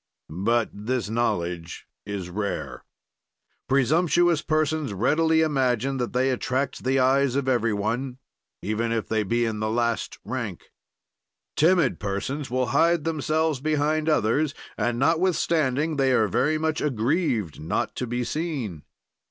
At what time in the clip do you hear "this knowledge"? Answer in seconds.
0.73-1.85